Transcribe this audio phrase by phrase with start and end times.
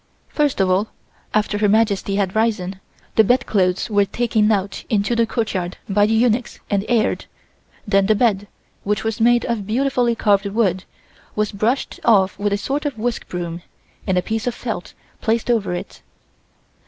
[0.29, 0.87] First of all,
[1.31, 2.79] after Her Majesty had risen,
[3.17, 7.25] the bedclothes were taken out into the courtyard by the eunuchs and aired,
[7.87, 8.47] then the bed,
[8.83, 10.85] which was made of beautifully carved wood,
[11.35, 13.61] was brushed off with a sort of whiskbroom,
[14.07, 16.01] and a piece of felt placed over it.